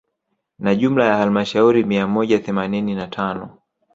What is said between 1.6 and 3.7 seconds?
mia moja themanini na tano